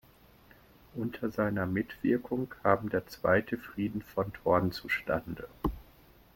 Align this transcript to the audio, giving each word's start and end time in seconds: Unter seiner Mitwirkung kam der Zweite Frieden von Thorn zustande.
Unter 0.95 1.29
seiner 1.29 1.67
Mitwirkung 1.67 2.49
kam 2.49 2.89
der 2.89 3.05
Zweite 3.05 3.59
Frieden 3.59 4.01
von 4.01 4.33
Thorn 4.33 4.71
zustande. 4.71 5.47